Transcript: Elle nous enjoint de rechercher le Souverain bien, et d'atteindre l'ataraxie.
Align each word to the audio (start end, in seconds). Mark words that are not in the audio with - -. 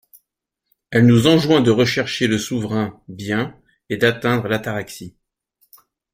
Elle 0.89 1.05
nous 1.05 1.27
enjoint 1.27 1.61
de 1.61 1.69
rechercher 1.69 2.25
le 2.25 2.39
Souverain 2.39 2.99
bien, 3.07 3.55
et 3.89 3.97
d'atteindre 3.97 4.47
l'ataraxie. 4.47 5.15